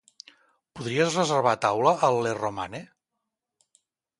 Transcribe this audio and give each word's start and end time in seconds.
Podries 0.79 1.17
reservar 1.19 1.53
taula 1.65 1.93
al 2.09 2.17
Le 2.29 2.33
Romane? 2.41 2.81